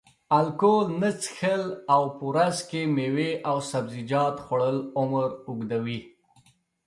[0.37, 1.63] الکول نه څښل
[1.93, 5.99] او په ورځ کې میوې او سبزیجات خوړل عمر اوږدوي.